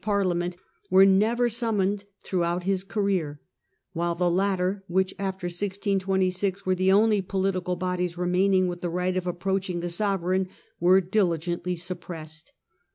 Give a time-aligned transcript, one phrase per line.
[0.03, 0.57] Parliament,
[0.89, 3.39] were never summoned through out his career;
[3.93, 9.15] while the latter, which after 1626 were the only political bodies remaining with the right
[9.15, 10.47] of approaching the sovereign,
[10.79, 12.51] were diligently suppressed.